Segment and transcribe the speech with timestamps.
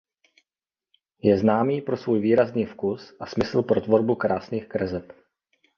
[1.23, 5.13] Je známý pro svůj výrazný vkus a smysl pro tvorbu krásných kreseb.